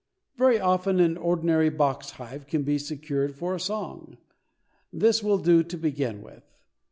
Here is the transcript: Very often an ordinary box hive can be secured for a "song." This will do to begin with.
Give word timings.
Very 0.35 0.59
often 0.59 0.99
an 0.99 1.15
ordinary 1.15 1.69
box 1.69 2.09
hive 2.17 2.47
can 2.47 2.63
be 2.63 2.79
secured 2.79 3.35
for 3.35 3.53
a 3.53 3.59
"song." 3.59 4.17
This 4.91 5.21
will 5.21 5.37
do 5.37 5.61
to 5.61 5.77
begin 5.77 6.23
with. 6.23 6.43